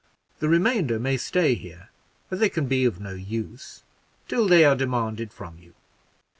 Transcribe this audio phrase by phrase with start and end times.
[0.39, 1.89] The remainder may stay here,
[2.31, 3.83] as they can be of no use,
[4.27, 5.75] till they are demanded from you.